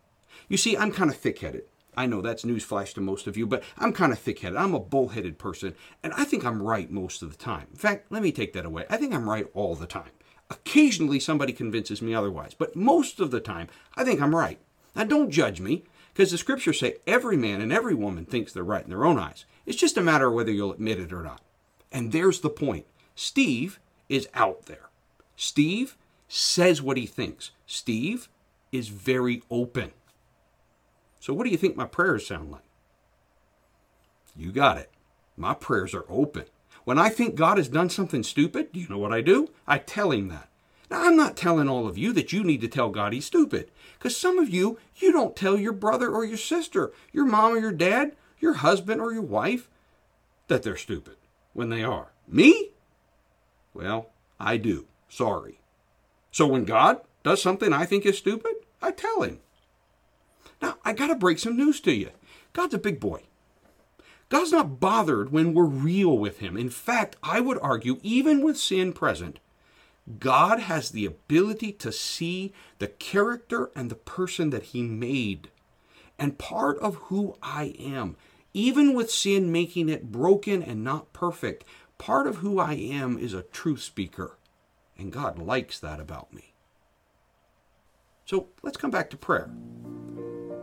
You 0.48 0.56
see, 0.56 0.76
I'm 0.76 0.92
kind 0.92 1.10
of 1.10 1.16
thick 1.16 1.40
headed. 1.40 1.64
I 1.96 2.06
know 2.06 2.20
that's 2.20 2.44
newsflash 2.44 2.94
to 2.94 3.00
most 3.00 3.26
of 3.26 3.36
you, 3.36 3.46
but 3.46 3.62
I'm 3.76 3.92
kind 3.92 4.12
of 4.12 4.18
thick 4.18 4.38
headed. 4.38 4.56
I'm 4.56 4.74
a 4.74 4.80
bullheaded 4.80 5.36
person, 5.36 5.74
and 6.02 6.12
I 6.14 6.24
think 6.24 6.44
I'm 6.44 6.62
right 6.62 6.90
most 6.90 7.22
of 7.22 7.30
the 7.30 7.36
time. 7.36 7.66
In 7.72 7.76
fact, 7.76 8.10
let 8.10 8.22
me 8.22 8.30
take 8.30 8.52
that 8.52 8.64
away. 8.64 8.84
I 8.88 8.96
think 8.96 9.12
I'm 9.12 9.28
right 9.28 9.48
all 9.52 9.74
the 9.74 9.86
time. 9.86 10.10
Occasionally, 10.48 11.20
somebody 11.20 11.52
convinces 11.52 12.00
me 12.00 12.14
otherwise, 12.14 12.54
but 12.54 12.76
most 12.76 13.20
of 13.20 13.30
the 13.30 13.40
time, 13.40 13.68
I 13.96 14.04
think 14.04 14.22
I'm 14.22 14.34
right. 14.34 14.58
Now, 14.94 15.04
don't 15.04 15.30
judge 15.30 15.60
me, 15.60 15.84
because 16.14 16.30
the 16.30 16.38
scriptures 16.38 16.80
say 16.80 16.96
every 17.06 17.36
man 17.36 17.60
and 17.60 17.72
every 17.72 17.94
woman 17.94 18.24
thinks 18.24 18.52
they're 18.52 18.62
right 18.62 18.82
in 18.82 18.90
their 18.90 19.04
own 19.04 19.18
eyes. 19.18 19.44
It's 19.66 19.76
just 19.76 19.98
a 19.98 20.02
matter 20.02 20.28
of 20.28 20.34
whether 20.34 20.50
you'll 20.50 20.72
admit 20.72 21.00
it 21.00 21.12
or 21.12 21.22
not. 21.22 21.42
And 21.92 22.12
there's 22.12 22.40
the 22.40 22.50
point 22.50 22.86
Steve 23.18 23.80
is 24.08 24.28
out 24.32 24.66
there. 24.66 24.90
Steve 25.34 25.96
says 26.28 26.80
what 26.80 26.96
he 26.96 27.04
thinks. 27.04 27.50
Steve 27.66 28.28
is 28.70 28.90
very 28.90 29.42
open. 29.50 29.90
So, 31.18 31.34
what 31.34 31.42
do 31.42 31.50
you 31.50 31.56
think 31.56 31.74
my 31.74 31.84
prayers 31.84 32.28
sound 32.28 32.52
like? 32.52 32.62
You 34.36 34.52
got 34.52 34.78
it. 34.78 34.92
My 35.36 35.52
prayers 35.52 35.94
are 35.94 36.04
open. 36.08 36.44
When 36.84 36.96
I 36.96 37.08
think 37.08 37.34
God 37.34 37.58
has 37.58 37.66
done 37.66 37.90
something 37.90 38.22
stupid, 38.22 38.70
do 38.72 38.78
you 38.78 38.88
know 38.88 38.98
what 38.98 39.12
I 39.12 39.20
do? 39.20 39.50
I 39.66 39.78
tell 39.78 40.12
him 40.12 40.28
that. 40.28 40.48
Now, 40.88 41.04
I'm 41.04 41.16
not 41.16 41.36
telling 41.36 41.68
all 41.68 41.88
of 41.88 41.98
you 41.98 42.12
that 42.12 42.32
you 42.32 42.44
need 42.44 42.60
to 42.60 42.68
tell 42.68 42.90
God 42.90 43.12
he's 43.12 43.26
stupid. 43.26 43.72
Because 43.98 44.16
some 44.16 44.38
of 44.38 44.48
you, 44.48 44.78
you 44.94 45.10
don't 45.10 45.34
tell 45.34 45.58
your 45.58 45.72
brother 45.72 46.08
or 46.08 46.24
your 46.24 46.38
sister, 46.38 46.92
your 47.12 47.26
mom 47.26 47.54
or 47.54 47.58
your 47.58 47.72
dad, 47.72 48.14
your 48.38 48.54
husband 48.54 49.00
or 49.00 49.12
your 49.12 49.22
wife 49.22 49.68
that 50.46 50.62
they're 50.62 50.76
stupid 50.76 51.16
when 51.52 51.68
they 51.68 51.82
are. 51.82 52.12
Me? 52.28 52.70
Well, 53.78 54.10
I 54.40 54.56
do. 54.56 54.86
Sorry. 55.08 55.60
So 56.32 56.48
when 56.48 56.64
God 56.64 57.00
does 57.22 57.40
something 57.40 57.72
I 57.72 57.86
think 57.86 58.04
is 58.04 58.18
stupid, 58.18 58.54
I 58.82 58.90
tell 58.90 59.22
him. 59.22 59.38
Now, 60.60 60.78
I 60.84 60.92
got 60.92 61.06
to 61.06 61.14
break 61.14 61.38
some 61.38 61.56
news 61.56 61.80
to 61.82 61.92
you. 61.92 62.10
God's 62.52 62.74
a 62.74 62.78
big 62.78 62.98
boy. 62.98 63.22
God's 64.30 64.50
not 64.50 64.80
bothered 64.80 65.30
when 65.30 65.54
we're 65.54 65.64
real 65.64 66.18
with 66.18 66.40
Him. 66.40 66.56
In 66.56 66.68
fact, 66.68 67.16
I 67.22 67.40
would 67.40 67.58
argue, 67.62 67.98
even 68.02 68.42
with 68.42 68.58
sin 68.58 68.92
present, 68.92 69.38
God 70.18 70.58
has 70.58 70.90
the 70.90 71.06
ability 71.06 71.72
to 71.72 71.92
see 71.92 72.52
the 72.78 72.88
character 72.88 73.70
and 73.76 73.90
the 73.90 73.94
person 73.94 74.50
that 74.50 74.64
He 74.64 74.82
made. 74.82 75.50
And 76.18 76.36
part 76.36 76.78
of 76.80 76.96
who 76.96 77.36
I 77.42 77.74
am, 77.78 78.16
even 78.52 78.92
with 78.92 79.10
sin 79.10 79.52
making 79.52 79.88
it 79.88 80.10
broken 80.10 80.62
and 80.62 80.82
not 80.82 81.12
perfect, 81.12 81.64
part 81.98 82.26
of 82.26 82.36
who 82.36 82.58
I 82.58 82.74
am 82.74 83.18
is 83.18 83.34
a 83.34 83.42
truth 83.42 83.82
speaker. 83.82 84.38
And 84.96 85.12
God 85.12 85.38
likes 85.38 85.78
that 85.78 86.00
about 86.00 86.32
me. 86.32 86.54
So 88.24 88.48
let's 88.62 88.76
come 88.76 88.90
back 88.90 89.10
to 89.10 89.16
prayer. 89.16 89.50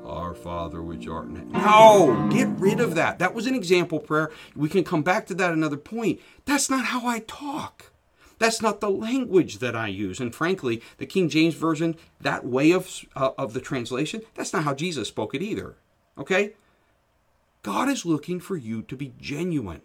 Our 0.05 0.35
Father 0.35 0.83
which 0.83 1.07
art 1.07 1.27
in 1.27 1.35
heaven. 1.35 1.51
No, 1.53 2.29
get 2.31 2.47
rid 2.59 2.79
of 2.79 2.95
that. 2.95 3.17
That 3.19 3.33
was 3.33 3.47
an 3.47 3.55
example 3.55 3.99
prayer. 3.99 4.31
We 4.55 4.69
can 4.69 4.83
come 4.83 5.01
back 5.01 5.25
to 5.27 5.33
that 5.35 5.51
another 5.51 5.77
point. 5.77 6.19
That's 6.45 6.69
not 6.69 6.85
how 6.85 7.07
I 7.07 7.19
talk. 7.19 7.91
That's 8.37 8.61
not 8.61 8.81
the 8.81 8.89
language 8.89 9.59
that 9.59 9.75
I 9.75 9.87
use. 9.87 10.19
And 10.19 10.35
frankly, 10.35 10.81
the 10.97 11.05
King 11.05 11.29
James 11.29 11.55
Version, 11.55 11.95
that 12.19 12.45
way 12.45 12.71
of, 12.71 13.05
uh, 13.15 13.31
of 13.37 13.53
the 13.53 13.61
translation, 13.61 14.21
that's 14.35 14.53
not 14.53 14.63
how 14.63 14.73
Jesus 14.73 15.07
spoke 15.07 15.33
it 15.33 15.41
either. 15.41 15.75
Okay? 16.17 16.53
God 17.63 17.89
is 17.89 18.05
looking 18.05 18.39
for 18.39 18.57
you 18.57 18.83
to 18.83 18.95
be 18.95 19.13
genuine. 19.19 19.81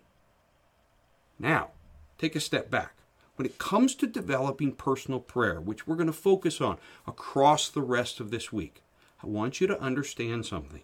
Now, 1.40 1.70
take 2.18 2.36
a 2.36 2.40
step 2.40 2.70
back. 2.70 2.96
When 3.36 3.46
it 3.46 3.56
comes 3.56 3.94
to 3.94 4.06
developing 4.06 4.72
personal 4.72 5.20
prayer, 5.20 5.58
which 5.58 5.86
we're 5.86 5.96
going 5.96 6.06
to 6.06 6.12
focus 6.12 6.60
on 6.60 6.76
across 7.06 7.70
the 7.70 7.80
rest 7.80 8.20
of 8.20 8.30
this 8.30 8.52
week, 8.52 8.82
I 9.24 9.26
want 9.26 9.58
you 9.58 9.66
to 9.66 9.80
understand 9.80 10.44
something. 10.44 10.82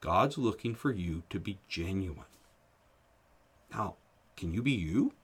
God's 0.00 0.38
looking 0.38 0.76
for 0.76 0.92
you 0.92 1.24
to 1.30 1.40
be 1.40 1.58
genuine. 1.68 2.26
Now, 3.72 3.96
can 4.36 4.54
you 4.54 4.62
be 4.62 4.70
you? 4.70 5.14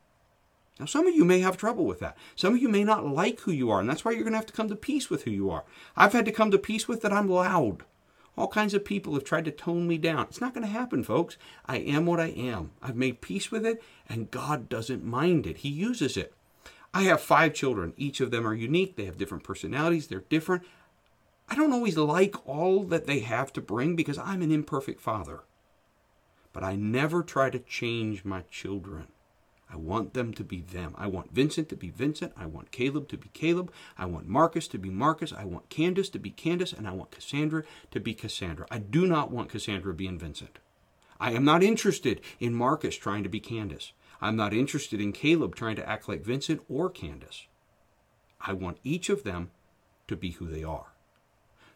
Now, 0.80 0.86
some 0.86 1.06
of 1.06 1.14
you 1.14 1.24
may 1.24 1.40
have 1.40 1.56
trouble 1.56 1.84
with 1.86 2.00
that. 2.00 2.16
Some 2.34 2.54
of 2.54 2.60
you 2.60 2.68
may 2.68 2.82
not 2.82 3.06
like 3.06 3.40
who 3.40 3.52
you 3.52 3.70
are, 3.70 3.78
and 3.78 3.88
that's 3.88 4.04
why 4.04 4.10
you're 4.10 4.22
going 4.22 4.32
to 4.32 4.38
have 4.38 4.46
to 4.46 4.52
come 4.52 4.68
to 4.68 4.76
peace 4.76 5.08
with 5.08 5.22
who 5.22 5.30
you 5.30 5.50
are. 5.50 5.64
I've 5.96 6.12
had 6.12 6.24
to 6.24 6.32
come 6.32 6.50
to 6.50 6.58
peace 6.58 6.88
with 6.88 7.02
that 7.02 7.12
I'm 7.12 7.28
loud. 7.28 7.84
All 8.38 8.46
kinds 8.46 8.72
of 8.72 8.84
people 8.84 9.14
have 9.14 9.24
tried 9.24 9.46
to 9.46 9.50
tone 9.50 9.88
me 9.88 9.98
down. 9.98 10.26
It's 10.28 10.40
not 10.40 10.54
going 10.54 10.64
to 10.64 10.72
happen, 10.72 11.02
folks. 11.02 11.36
I 11.66 11.78
am 11.78 12.06
what 12.06 12.20
I 12.20 12.28
am. 12.28 12.70
I've 12.80 12.94
made 12.94 13.20
peace 13.20 13.50
with 13.50 13.66
it, 13.66 13.82
and 14.08 14.30
God 14.30 14.68
doesn't 14.68 15.04
mind 15.04 15.44
it. 15.44 15.58
He 15.58 15.68
uses 15.68 16.16
it. 16.16 16.32
I 16.94 17.02
have 17.02 17.20
five 17.20 17.52
children. 17.52 17.94
Each 17.96 18.20
of 18.20 18.30
them 18.30 18.46
are 18.46 18.54
unique. 18.54 18.94
They 18.94 19.06
have 19.06 19.18
different 19.18 19.42
personalities. 19.42 20.06
They're 20.06 20.20
different. 20.20 20.62
I 21.48 21.56
don't 21.56 21.72
always 21.72 21.96
like 21.96 22.46
all 22.46 22.84
that 22.84 23.08
they 23.08 23.18
have 23.20 23.52
to 23.54 23.60
bring 23.60 23.96
because 23.96 24.18
I'm 24.18 24.42
an 24.42 24.52
imperfect 24.52 25.00
father. 25.00 25.40
But 26.52 26.62
I 26.62 26.76
never 26.76 27.24
try 27.24 27.50
to 27.50 27.58
change 27.58 28.24
my 28.24 28.42
children. 28.42 29.08
I 29.70 29.76
want 29.76 30.14
them 30.14 30.32
to 30.34 30.44
be 30.44 30.62
them. 30.62 30.94
I 30.96 31.06
want 31.08 31.34
Vincent 31.34 31.68
to 31.68 31.76
be 31.76 31.90
Vincent. 31.90 32.32
I 32.36 32.46
want 32.46 32.72
Caleb 32.72 33.08
to 33.08 33.18
be 33.18 33.28
Caleb. 33.34 33.70
I 33.98 34.06
want 34.06 34.26
Marcus 34.26 34.66
to 34.68 34.78
be 34.78 34.88
Marcus. 34.88 35.32
I 35.32 35.44
want 35.44 35.68
Candace 35.68 36.08
to 36.10 36.18
be 36.18 36.30
Candace. 36.30 36.72
And 36.72 36.88
I 36.88 36.92
want 36.92 37.10
Cassandra 37.10 37.64
to 37.90 38.00
be 38.00 38.14
Cassandra. 38.14 38.66
I 38.70 38.78
do 38.78 39.06
not 39.06 39.30
want 39.30 39.50
Cassandra 39.50 39.92
being 39.92 40.18
Vincent. 40.18 40.58
I 41.20 41.32
am 41.32 41.44
not 41.44 41.62
interested 41.62 42.20
in 42.40 42.54
Marcus 42.54 42.96
trying 42.96 43.24
to 43.24 43.28
be 43.28 43.40
Candace. 43.40 43.92
I'm 44.20 44.36
not 44.36 44.54
interested 44.54 45.00
in 45.00 45.12
Caleb 45.12 45.54
trying 45.54 45.76
to 45.76 45.88
act 45.88 46.08
like 46.08 46.24
Vincent 46.24 46.62
or 46.68 46.88
Candace. 46.88 47.46
I 48.40 48.52
want 48.52 48.78
each 48.82 49.08
of 49.08 49.24
them 49.24 49.50
to 50.06 50.16
be 50.16 50.32
who 50.32 50.46
they 50.48 50.64
are. 50.64 50.94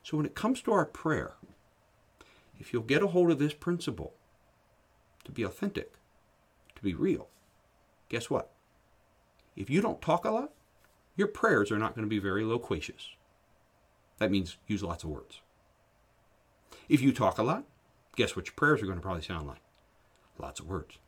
So 0.03 0.17
when 0.17 0.27
it 0.27 0.35
comes 0.35 0.63
to 0.63 0.73
our 0.73 0.87
prayer, 0.87 1.35
if 2.59 2.73
you'll 2.73 2.83
get 2.83 3.03
a 3.03 3.09
hold 3.09 3.31
of 3.31 3.39
this 3.39 3.55
principle 3.55 4.15
to 5.25 5.33
be 5.33 5.43
authentic, 5.43 5.95
to 6.77 6.83
be 6.83 6.95
real, 6.95 7.29
guess 8.12 8.31
what? 8.31 8.50
If 9.57 9.71
you 9.71 9.81
don't 9.81 10.02
talk 10.02 10.25
a 10.25 10.31
lot, 10.31 10.52
your 11.16 11.28
prayers 11.28 11.73
are 11.73 11.78
not 11.78 11.95
going 11.95 12.04
to 12.04 12.11
be 12.11 12.19
very 12.19 12.45
loquacious. 12.45 13.09
That 14.19 14.31
means 14.31 14.59
use 14.66 14.83
lots 14.83 15.02
of 15.02 15.11
words. 15.11 15.40
If 16.88 17.00
you 17.00 17.12
talk 17.12 17.38
a 17.38 17.42
lot, 17.42 17.64
guess 18.14 18.37
what 18.37 18.47
your 18.47 18.54
prayers 18.54 18.83
are 18.83 18.87
going 18.87 18.99
to 18.99 19.02
probably 19.02 19.23
sound 19.23 19.49
like? 19.49 19.62
Lots 20.38 20.61
of 20.61 20.69
words. 20.69 20.99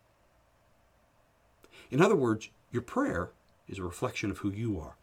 In 1.91 2.01
other 2.01 2.17
words, 2.17 2.49
your 2.73 2.83
prayer 2.83 3.33
is 3.69 3.79
a 3.79 3.85
reflection 3.85 4.31
of 4.31 4.39
who 4.39 4.51
you 4.51 4.81
are. 4.81 4.97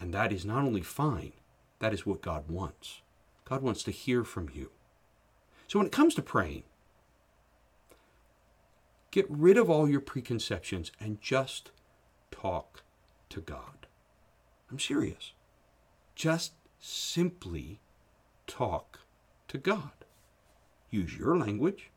And 0.00 0.12
that 0.12 0.32
is 0.32 0.44
not 0.44 0.64
only 0.64 0.82
fine, 0.82 1.32
that 1.78 1.94
is 1.94 2.04
what 2.04 2.20
God 2.20 2.48
wants. 2.48 3.02
God 3.44 3.62
wants 3.62 3.84
to 3.84 3.92
hear 3.92 4.24
from 4.24 4.50
you. 4.52 4.70
So 5.68 5.78
when 5.78 5.86
it 5.86 5.92
comes 5.92 6.16
to 6.16 6.22
praying, 6.22 6.64
get 9.12 9.26
rid 9.28 9.56
of 9.56 9.70
all 9.70 9.88
your 9.88 10.00
preconceptions 10.00 10.90
and 10.98 11.20
just 11.20 11.70
talk 12.32 12.82
to 13.28 13.40
God. 13.40 13.86
I'm 14.70 14.80
serious. 14.80 15.34
Just 16.16 16.54
simply 16.80 17.78
talk 18.48 19.00
to 19.48 19.58
God. 19.58 19.92
Use 20.90 21.16
your 21.16 21.36
language. 21.36 21.90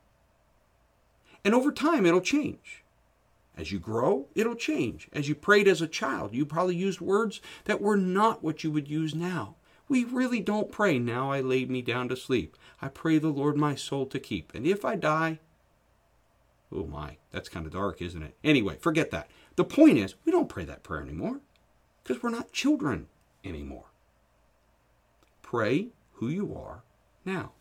And 1.44 1.56
over 1.56 1.72
time, 1.72 2.06
it'll 2.06 2.22
change. 2.22 2.84
As 3.58 3.72
you 3.72 3.80
grow, 3.80 4.28
it'll 4.36 4.56
change. 4.56 5.08
As 5.14 5.30
you 5.30 5.36
prayed 5.36 5.68
as 5.68 5.82
a 5.82 5.88
child, 5.88 6.34
you 6.34 6.46
probably 6.46 6.76
used 6.76 7.00
words 7.00 7.40
that 7.64 7.82
were 7.82 7.98
not 7.98 8.44
what 8.44 8.64
you 8.64 8.72
would 8.72 8.90
use 8.90 9.16
now. 9.16 9.56
We 9.88 10.04
really 10.04 10.42
don't 10.42 10.72
pray, 10.72 11.00
now 11.00 11.32
I 11.32 11.42
lay 11.42 11.64
me 11.66 11.82
down 11.82 12.10
to 12.10 12.18
sleep. 12.18 12.58
I 12.82 12.90
pray 12.90 13.20
the 13.20 13.30
Lord 13.30 13.56
my 13.56 13.76
soul 13.76 14.06
to 14.08 14.20
keep. 14.20 14.54
And 14.54 14.66
if 14.66 14.84
I 14.84 14.96
die, 14.96 15.40
oh 16.72 16.86
my, 16.86 17.18
that's 17.32 17.50
kind 17.50 17.66
of 17.66 17.74
dark, 17.74 18.02
isn't 18.02 18.24
it? 18.24 18.36
Anyway, 18.44 18.78
forget 18.80 19.12
that. 19.12 19.30
The 19.56 19.64
point 19.64 19.98
is, 19.98 20.16
we 20.26 20.32
don't 20.32 20.50
pray 20.50 20.66
that 20.66 20.84
prayer 20.84 21.02
anymore 21.02 21.42
because 22.04 22.22
we're 22.22 22.30
not 22.30 22.52
children 22.52 23.08
anymore. 23.44 23.86
Pray 25.42 25.90
who 26.14 26.28
you 26.28 26.56
are 26.56 26.84
now. 27.24 27.52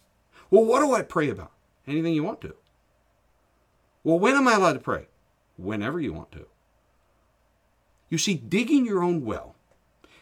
Well, 0.51 0.65
what 0.65 0.81
do 0.81 0.93
I 0.93 1.03
pray 1.03 1.29
about? 1.29 1.53
Anything 1.87 2.15
you 2.15 2.25
want 2.25 2.41
to. 2.43 2.55
Well, 4.03 4.19
when 4.19 4.35
am 4.35 4.49
I 4.49 4.55
allowed 4.55 4.75
to 4.75 4.79
pray? 4.79 5.09
Whenever 5.57 6.01
you 6.01 6.13
want 6.13 6.33
to. 6.33 6.47
You 8.09 8.19
see, 8.19 8.35
digging 8.35 8.87
your 8.87 9.03
own 9.03 9.25
well 9.25 9.57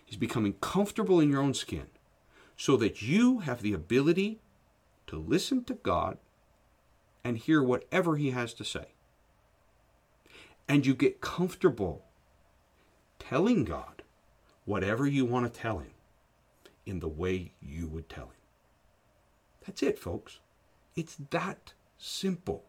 is 0.09 0.17
becoming 0.17 0.55
comfortable 0.61 1.21
in 1.21 1.31
your 1.31 1.43
own 1.43 1.55
skin 1.55 1.87
so 2.57 2.77
that 2.77 3.03
you 3.03 3.41
have 3.41 3.63
the 3.63 3.73
ability 3.73 4.41
to 5.07 5.19
listen 5.19 5.65
to 5.65 5.75
God 5.75 6.19
and 7.25 7.39
hear 7.39 7.63
whatever 7.63 8.17
He 8.17 8.31
has 8.31 8.55
to 8.55 8.65
say. 8.65 8.87
And 10.69 10.87
you 10.87 10.95
get 10.95 11.21
comfortable 11.21 12.05
telling 13.19 13.65
God 13.65 14.03
whatever 14.65 15.07
you 15.07 15.25
want 15.25 15.53
to 15.53 15.61
tell 15.61 15.79
Him 15.79 15.93
in 16.87 17.01
the 17.01 17.09
way 17.09 17.53
you 17.61 17.89
would 17.89 18.09
tell 18.09 18.27
Him. 18.27 18.33
That's 19.67 19.83
it, 19.83 19.99
folks. 19.99 20.39
It's 20.97 21.17
that 21.31 21.73
simple. 21.99 22.65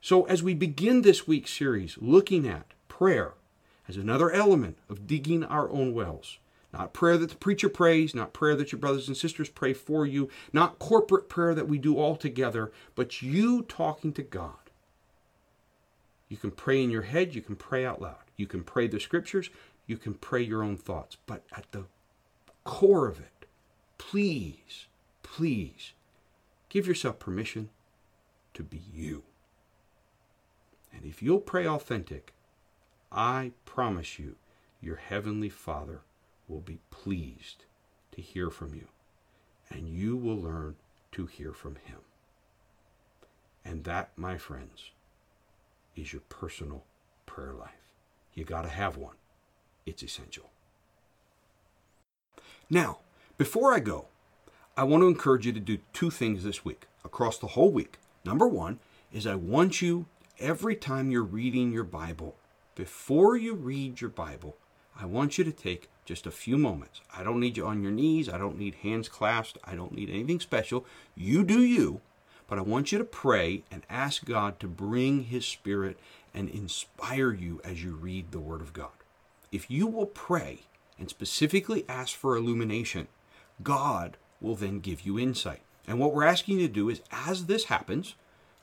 So, 0.00 0.24
as 0.24 0.42
we 0.42 0.54
begin 0.54 1.02
this 1.02 1.26
week's 1.26 1.52
series 1.52 1.98
looking 2.00 2.46
at 2.46 2.74
prayer 2.88 3.34
as 3.88 3.96
another 3.96 4.30
element 4.30 4.78
of 4.88 5.06
digging 5.06 5.42
our 5.44 5.68
own 5.68 5.92
wells, 5.94 6.38
not 6.72 6.92
prayer 6.92 7.16
that 7.18 7.30
the 7.30 7.36
preacher 7.36 7.68
prays, 7.68 8.14
not 8.14 8.32
prayer 8.32 8.54
that 8.56 8.72
your 8.72 8.78
brothers 8.78 9.08
and 9.08 9.16
sisters 9.16 9.48
pray 9.48 9.72
for 9.72 10.04
you, 10.04 10.28
not 10.52 10.78
corporate 10.78 11.28
prayer 11.28 11.54
that 11.54 11.68
we 11.68 11.78
do 11.78 11.98
all 11.98 12.16
together, 12.16 12.72
but 12.94 13.22
you 13.22 13.62
talking 13.62 14.12
to 14.12 14.22
God. 14.22 14.52
You 16.28 16.36
can 16.36 16.50
pray 16.50 16.82
in 16.82 16.90
your 16.90 17.02
head, 17.02 17.34
you 17.34 17.40
can 17.40 17.56
pray 17.56 17.86
out 17.86 18.02
loud. 18.02 18.16
You 18.36 18.46
can 18.46 18.64
pray 18.64 18.86
the 18.88 19.00
scriptures, 19.00 19.48
you 19.86 19.96
can 19.96 20.14
pray 20.14 20.42
your 20.42 20.62
own 20.62 20.76
thoughts. 20.76 21.16
But 21.26 21.44
at 21.56 21.70
the 21.72 21.84
core 22.64 23.06
of 23.06 23.20
it, 23.20 23.46
please, 23.96 24.86
please 25.22 25.92
give 26.68 26.86
yourself 26.86 27.18
permission 27.18 27.70
to 28.54 28.62
be 28.62 28.82
you. 28.92 29.22
And 30.92 31.04
if 31.04 31.22
you'll 31.22 31.40
pray 31.40 31.66
authentic, 31.66 32.32
I 33.12 33.52
promise 33.64 34.18
you, 34.18 34.36
your 34.80 34.96
Heavenly 34.96 35.48
Father 35.48 36.00
will 36.48 36.60
be 36.60 36.78
pleased 36.90 37.64
to 38.12 38.20
hear 38.20 38.50
from 38.50 38.74
you, 38.74 38.88
and 39.70 39.88
you 39.88 40.16
will 40.16 40.40
learn 40.40 40.76
to 41.12 41.26
hear 41.26 41.52
from 41.52 41.76
Him. 41.76 41.98
And 43.64 43.84
that, 43.84 44.10
my 44.16 44.38
friends, 44.38 44.90
is 45.96 46.12
your 46.12 46.22
personal 46.28 46.84
prayer 47.24 47.52
life. 47.52 47.70
You 48.34 48.44
got 48.44 48.62
to 48.62 48.68
have 48.68 48.96
one, 48.96 49.16
it's 49.84 50.02
essential. 50.02 50.50
Now, 52.68 52.98
before 53.38 53.72
I 53.72 53.80
go, 53.80 54.06
I 54.76 54.84
want 54.84 55.02
to 55.02 55.08
encourage 55.08 55.46
you 55.46 55.52
to 55.52 55.60
do 55.60 55.78
two 55.92 56.10
things 56.10 56.44
this 56.44 56.64
week, 56.64 56.86
across 57.04 57.38
the 57.38 57.48
whole 57.48 57.70
week. 57.70 57.98
Number 58.24 58.46
one 58.46 58.78
is 59.12 59.26
I 59.26 59.36
want 59.36 59.80
you, 59.80 60.06
every 60.38 60.76
time 60.76 61.10
you're 61.10 61.22
reading 61.22 61.72
your 61.72 61.84
Bible, 61.84 62.36
before 62.74 63.36
you 63.36 63.54
read 63.54 64.00
your 64.00 64.10
Bible, 64.10 64.56
I 64.98 65.06
want 65.06 65.38
you 65.38 65.44
to 65.44 65.52
take 65.52 65.88
just 66.06 66.26
a 66.26 66.30
few 66.30 66.56
moments. 66.56 67.02
I 67.14 67.22
don't 67.22 67.40
need 67.40 67.56
you 67.56 67.66
on 67.66 67.82
your 67.82 67.92
knees. 67.92 68.28
I 68.28 68.38
don't 68.38 68.58
need 68.58 68.76
hands 68.76 69.08
clasped. 69.08 69.58
I 69.64 69.74
don't 69.74 69.92
need 69.92 70.08
anything 70.08 70.40
special. 70.40 70.86
You 71.14 71.44
do 71.44 71.60
you. 71.60 72.00
But 72.48 72.58
I 72.58 72.62
want 72.62 72.92
you 72.92 72.98
to 72.98 73.04
pray 73.04 73.64
and 73.70 73.82
ask 73.90 74.24
God 74.24 74.58
to 74.60 74.68
bring 74.68 75.24
His 75.24 75.44
Spirit 75.44 75.98
and 76.32 76.48
inspire 76.48 77.32
you 77.32 77.60
as 77.64 77.82
you 77.82 77.94
read 77.94 78.30
the 78.30 78.38
Word 78.38 78.60
of 78.60 78.72
God. 78.72 78.90
If 79.50 79.70
you 79.70 79.86
will 79.86 80.06
pray 80.06 80.60
and 80.98 81.10
specifically 81.10 81.84
ask 81.88 82.16
for 82.16 82.36
illumination, 82.36 83.08
God 83.62 84.16
will 84.40 84.54
then 84.54 84.80
give 84.80 85.02
you 85.02 85.18
insight. 85.18 85.60
And 85.88 85.98
what 85.98 86.14
we're 86.14 86.24
asking 86.24 86.60
you 86.60 86.68
to 86.68 86.72
do 86.72 86.88
is, 86.88 87.00
as 87.10 87.46
this 87.46 87.64
happens, 87.64 88.14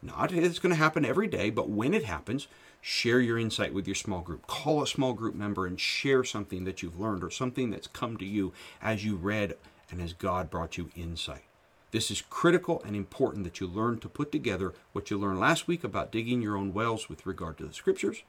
not 0.01 0.31
it's 0.31 0.59
going 0.59 0.73
to 0.73 0.79
happen 0.79 1.05
every 1.05 1.27
day, 1.27 1.49
but 1.49 1.69
when 1.69 1.93
it 1.93 2.05
happens, 2.05 2.47
share 2.85 3.21
your 3.21 3.39
insight 3.39 3.73
with 3.73 3.87
your 3.87 3.95
small 3.95 4.19
group. 4.19 4.45
Call 4.45 4.83
a 4.83 4.87
small 4.87 5.13
group 5.13 5.33
member 5.33 5.65
and 5.65 5.79
share 5.79 6.25
something 6.25 6.65
that 6.65 6.83
you've 6.83 6.99
learned 6.99 7.23
or 7.23 7.31
something 7.31 7.69
that's 7.69 7.87
come 7.87 8.17
to 8.17 8.25
you 8.25 8.51
as 8.81 9.05
you 9.05 9.15
read 9.15 9.55
and 9.89 10.01
as 10.01 10.11
God 10.11 10.49
brought 10.49 10.77
you 10.77 10.89
insight. 10.93 11.43
This 11.91 12.11
is 12.11 12.21
critical 12.21 12.83
and 12.85 12.93
important 12.93 13.45
that 13.45 13.61
you 13.61 13.67
learn 13.67 13.99
to 13.99 14.09
put 14.09 14.33
together 14.33 14.73
what 14.91 15.09
you 15.09 15.17
learned 15.17 15.39
last 15.39 15.65
week 15.65 15.85
about 15.85 16.11
digging 16.11 16.41
your 16.41 16.57
own 16.57 16.73
wells 16.73 17.07
with 17.07 17.25
regard 17.25 17.57
to 17.59 17.65
the 17.65 17.73
scriptures, 17.73 18.23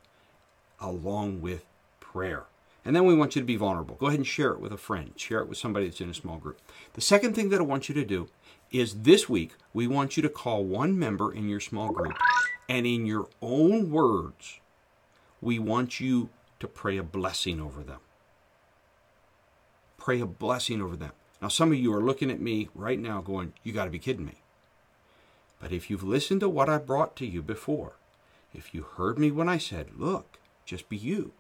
along 0.80 1.40
with 1.40 1.64
prayer. 1.98 2.44
And 2.84 2.94
then 2.94 3.06
we 3.06 3.14
want 3.14 3.34
you 3.34 3.42
to 3.42 3.46
be 3.46 3.56
vulnerable. 3.56 3.96
Go 3.96 4.06
ahead 4.06 4.20
and 4.20 4.26
share 4.26 4.52
it 4.52 4.60
with 4.60 4.72
a 4.72 4.76
friend, 4.76 5.14
share 5.16 5.40
it 5.40 5.48
with 5.48 5.58
somebody 5.58 5.88
that's 5.88 6.00
in 6.00 6.10
a 6.10 6.14
small 6.14 6.36
group. 6.36 6.60
The 6.92 7.00
second 7.00 7.34
thing 7.34 7.48
that 7.48 7.60
I 7.60 7.64
want 7.64 7.88
you 7.88 7.94
to 7.96 8.04
do 8.04 8.28
is 8.70 9.02
this 9.02 9.28
week, 9.28 9.52
we 9.72 9.88
want 9.88 10.16
you 10.16 10.22
to 10.22 10.28
call 10.28 10.64
one 10.64 10.96
member 10.96 11.32
in 11.32 11.48
your 11.48 11.60
small 11.60 11.90
group, 11.90 12.16
and 12.68 12.86
in 12.86 13.06
your 13.06 13.28
own 13.42 13.90
words, 13.90 14.60
we 15.40 15.58
want 15.58 16.00
you 16.00 16.30
to 16.60 16.66
pray 16.66 16.96
a 16.96 17.02
blessing 17.02 17.60
over 17.60 17.82
them. 17.82 18.00
Pray 19.98 20.20
a 20.20 20.26
blessing 20.26 20.80
over 20.80 20.96
them. 20.96 21.12
Now, 21.42 21.48
some 21.48 21.72
of 21.72 21.78
you 21.78 21.92
are 21.94 22.02
looking 22.02 22.30
at 22.30 22.40
me 22.40 22.68
right 22.74 22.98
now 22.98 23.20
going, 23.20 23.52
You 23.62 23.72
got 23.72 23.84
to 23.84 23.90
be 23.90 23.98
kidding 23.98 24.24
me. 24.24 24.40
But 25.60 25.72
if 25.72 25.90
you've 25.90 26.02
listened 26.02 26.40
to 26.40 26.48
what 26.48 26.68
I 26.68 26.78
brought 26.78 27.16
to 27.16 27.26
you 27.26 27.42
before, 27.42 27.94
if 28.54 28.74
you 28.74 28.82
heard 28.82 29.18
me 29.18 29.30
when 29.30 29.48
I 29.48 29.58
said, 29.58 29.90
Look, 29.96 30.38
just 30.64 30.88
be 30.88 30.96
you, 30.96 31.32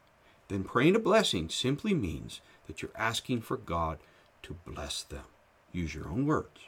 then 0.48 0.64
praying 0.64 0.96
a 0.96 0.98
blessing 0.98 1.48
simply 1.48 1.94
means 1.94 2.40
that 2.66 2.82
you're 2.82 2.90
asking 2.96 3.42
for 3.42 3.56
God 3.56 3.98
to 4.42 4.56
bless 4.66 5.02
them. 5.02 5.24
Use 5.72 5.94
your 5.94 6.08
own 6.08 6.26
words 6.26 6.60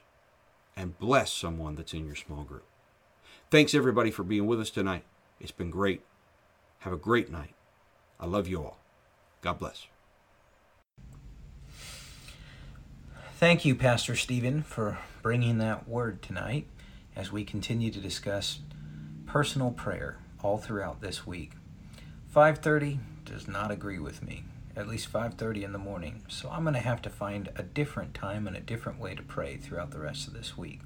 and 0.76 0.98
bless 0.98 1.32
someone 1.32 1.74
that's 1.74 1.94
in 1.94 2.06
your 2.06 2.16
small 2.16 2.42
group. 2.42 2.64
Thanks 3.48 3.74
everybody 3.74 4.10
for 4.10 4.24
being 4.24 4.46
with 4.46 4.60
us 4.60 4.70
tonight. 4.70 5.04
It's 5.38 5.52
been 5.52 5.70
great. 5.70 6.02
Have 6.80 6.92
a 6.92 6.96
great 6.96 7.30
night. 7.30 7.54
I 8.18 8.26
love 8.26 8.48
you 8.48 8.58
all. 8.58 8.78
God 9.40 9.60
bless. 9.60 9.86
Thank 13.36 13.64
you, 13.64 13.76
Pastor 13.76 14.16
Stephen, 14.16 14.62
for 14.62 14.98
bringing 15.22 15.58
that 15.58 15.88
word 15.88 16.22
tonight 16.22 16.66
as 17.14 17.30
we 17.30 17.44
continue 17.44 17.92
to 17.92 18.00
discuss 18.00 18.58
personal 19.26 19.70
prayer 19.70 20.18
all 20.42 20.58
throughout 20.58 21.00
this 21.00 21.24
week. 21.24 21.52
5:30 22.34 22.98
does 23.24 23.46
not 23.46 23.70
agree 23.70 24.00
with 24.00 24.24
me. 24.24 24.42
At 24.74 24.88
least 24.88 25.12
5:30 25.12 25.62
in 25.62 25.70
the 25.70 25.78
morning. 25.78 26.24
So 26.26 26.50
I'm 26.50 26.64
going 26.64 26.74
to 26.74 26.80
have 26.80 27.00
to 27.02 27.10
find 27.10 27.50
a 27.54 27.62
different 27.62 28.12
time 28.12 28.48
and 28.48 28.56
a 28.56 28.60
different 28.60 28.98
way 28.98 29.14
to 29.14 29.22
pray 29.22 29.56
throughout 29.56 29.92
the 29.92 30.00
rest 30.00 30.26
of 30.26 30.34
this 30.34 30.58
week. 30.58 30.80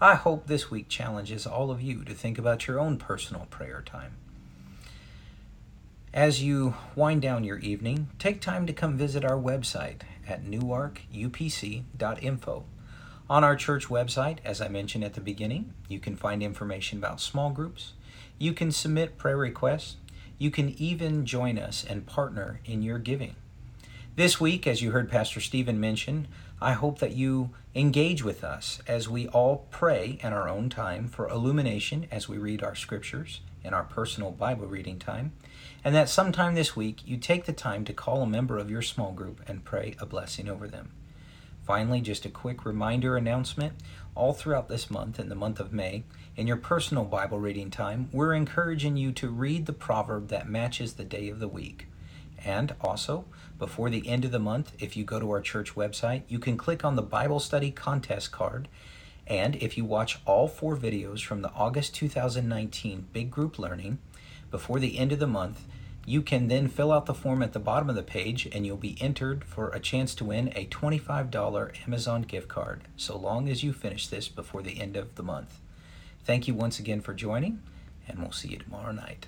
I 0.00 0.16
hope 0.16 0.46
this 0.46 0.72
week 0.72 0.88
challenges 0.88 1.46
all 1.46 1.70
of 1.70 1.80
you 1.80 2.02
to 2.04 2.14
think 2.14 2.36
about 2.36 2.66
your 2.66 2.80
own 2.80 2.98
personal 2.98 3.46
prayer 3.48 3.80
time. 3.80 4.16
As 6.12 6.42
you 6.42 6.74
wind 6.96 7.22
down 7.22 7.44
your 7.44 7.58
evening, 7.58 8.08
take 8.18 8.40
time 8.40 8.66
to 8.66 8.72
come 8.72 8.96
visit 8.96 9.24
our 9.24 9.36
website 9.36 10.00
at 10.28 10.44
newarkupc.info. 10.44 12.64
On 13.30 13.44
our 13.44 13.56
church 13.56 13.88
website, 13.88 14.38
as 14.44 14.60
I 14.60 14.68
mentioned 14.68 15.04
at 15.04 15.14
the 15.14 15.20
beginning, 15.20 15.72
you 15.88 16.00
can 16.00 16.16
find 16.16 16.42
information 16.42 16.98
about 16.98 17.20
small 17.20 17.50
groups. 17.50 17.92
You 18.36 18.52
can 18.52 18.72
submit 18.72 19.16
prayer 19.16 19.36
requests. 19.36 19.96
You 20.38 20.50
can 20.50 20.70
even 20.70 21.24
join 21.24 21.56
us 21.56 21.84
and 21.88 22.04
partner 22.04 22.60
in 22.64 22.82
your 22.82 22.98
giving. 22.98 23.36
This 24.16 24.40
week, 24.40 24.66
as 24.66 24.82
you 24.82 24.90
heard 24.90 25.10
Pastor 25.10 25.40
Stephen 25.40 25.80
mention, 25.80 26.26
I 26.64 26.72
hope 26.72 26.98
that 27.00 27.12
you 27.12 27.50
engage 27.74 28.24
with 28.24 28.42
us 28.42 28.80
as 28.88 29.06
we 29.06 29.28
all 29.28 29.66
pray 29.70 30.18
in 30.22 30.32
our 30.32 30.48
own 30.48 30.70
time 30.70 31.08
for 31.08 31.28
illumination 31.28 32.06
as 32.10 32.26
we 32.26 32.38
read 32.38 32.62
our 32.62 32.74
scriptures 32.74 33.42
in 33.62 33.74
our 33.74 33.82
personal 33.82 34.30
Bible 34.30 34.66
reading 34.66 34.98
time, 34.98 35.32
and 35.84 35.94
that 35.94 36.08
sometime 36.08 36.54
this 36.54 36.74
week 36.74 37.06
you 37.06 37.18
take 37.18 37.44
the 37.44 37.52
time 37.52 37.84
to 37.84 37.92
call 37.92 38.22
a 38.22 38.26
member 38.26 38.56
of 38.56 38.70
your 38.70 38.80
small 38.80 39.12
group 39.12 39.42
and 39.46 39.66
pray 39.66 39.94
a 39.98 40.06
blessing 40.06 40.48
over 40.48 40.66
them. 40.66 40.92
Finally, 41.66 42.00
just 42.00 42.24
a 42.24 42.30
quick 42.30 42.64
reminder 42.64 43.14
announcement 43.14 43.74
all 44.14 44.32
throughout 44.32 44.70
this 44.70 44.90
month, 44.90 45.20
in 45.20 45.28
the 45.28 45.34
month 45.34 45.60
of 45.60 45.70
May, 45.70 46.04
in 46.34 46.46
your 46.46 46.56
personal 46.56 47.04
Bible 47.04 47.38
reading 47.38 47.70
time, 47.70 48.08
we're 48.10 48.32
encouraging 48.32 48.96
you 48.96 49.12
to 49.12 49.28
read 49.28 49.66
the 49.66 49.74
proverb 49.74 50.28
that 50.28 50.48
matches 50.48 50.94
the 50.94 51.04
day 51.04 51.28
of 51.28 51.40
the 51.40 51.48
week. 51.48 51.88
And 52.44 52.74
also, 52.80 53.24
before 53.58 53.88
the 53.88 54.06
end 54.06 54.24
of 54.24 54.30
the 54.30 54.38
month, 54.38 54.74
if 54.78 54.96
you 54.96 55.04
go 55.04 55.18
to 55.18 55.30
our 55.30 55.40
church 55.40 55.74
website, 55.74 56.22
you 56.28 56.38
can 56.38 56.56
click 56.56 56.84
on 56.84 56.96
the 56.96 57.02
Bible 57.02 57.40
Study 57.40 57.70
Contest 57.70 58.30
card. 58.30 58.68
And 59.26 59.56
if 59.56 59.78
you 59.78 59.84
watch 59.84 60.18
all 60.26 60.46
four 60.46 60.76
videos 60.76 61.24
from 61.24 61.40
the 61.40 61.50
August 61.52 61.94
2019 61.94 63.06
Big 63.12 63.30
Group 63.30 63.58
Learning 63.58 63.98
before 64.50 64.78
the 64.78 64.98
end 64.98 65.12
of 65.12 65.18
the 65.18 65.26
month, 65.26 65.64
you 66.06 66.20
can 66.20 66.48
then 66.48 66.68
fill 66.68 66.92
out 66.92 67.06
the 67.06 67.14
form 67.14 67.42
at 67.42 67.54
the 67.54 67.58
bottom 67.58 67.88
of 67.88 67.96
the 67.96 68.02
page 68.02 68.46
and 68.52 68.66
you'll 68.66 68.76
be 68.76 68.98
entered 69.00 69.42
for 69.44 69.70
a 69.70 69.80
chance 69.80 70.14
to 70.14 70.24
win 70.24 70.52
a 70.54 70.66
$25 70.66 71.86
Amazon 71.86 72.22
gift 72.22 72.48
card 72.48 72.82
so 72.96 73.16
long 73.16 73.48
as 73.48 73.62
you 73.62 73.72
finish 73.72 74.06
this 74.06 74.28
before 74.28 74.62
the 74.62 74.80
end 74.80 74.96
of 74.96 75.14
the 75.14 75.22
month. 75.22 75.60
Thank 76.24 76.46
you 76.46 76.54
once 76.54 76.78
again 76.78 77.00
for 77.00 77.14
joining, 77.14 77.62
and 78.06 78.18
we'll 78.18 78.32
see 78.32 78.48
you 78.48 78.58
tomorrow 78.58 78.92
night. 78.92 79.26